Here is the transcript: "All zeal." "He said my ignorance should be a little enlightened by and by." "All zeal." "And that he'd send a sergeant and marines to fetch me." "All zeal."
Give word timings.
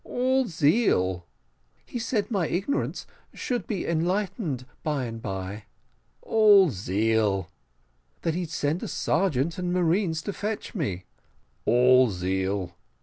"All 0.03 0.47
zeal." 0.47 1.27
"He 1.85 1.99
said 1.99 2.31
my 2.31 2.47
ignorance 2.47 3.05
should 3.35 3.67
be 3.67 3.83
a 3.85 3.89
little 3.89 3.99
enlightened 4.01 4.65
by 4.81 5.03
and 5.05 5.21
by." 5.21 5.65
"All 6.23 6.71
zeal." 6.71 7.41
"And 7.43 8.23
that 8.23 8.33
he'd 8.33 8.49
send 8.49 8.81
a 8.81 8.87
sergeant 8.87 9.59
and 9.59 9.71
marines 9.71 10.23
to 10.23 10.33
fetch 10.33 10.73
me." 10.73 11.05
"All 11.65 12.09
zeal." 12.09 12.73